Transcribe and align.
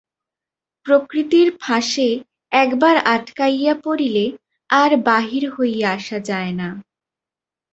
প্রকৃতির 0.85 1.47
ফাঁসে 1.61 2.09
একবার 2.53 2.95
আটকাইয়া 3.05 3.73
পড়িলে 3.83 4.25
আর 4.69 4.91
বাহির 5.07 5.43
হইয়া 5.49 5.87
আসা 5.91 6.19
যায় 6.29 6.53
না। 6.53 6.69